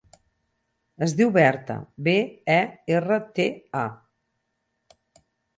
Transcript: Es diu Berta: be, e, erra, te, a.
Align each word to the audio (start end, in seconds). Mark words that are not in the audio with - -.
Es 1.07 1.13
diu 1.19 1.33
Berta: 1.35 1.75
be, 2.09 2.15
e, 2.55 2.57
erra, 2.97 3.21
te, 3.41 3.47
a. 3.85 3.87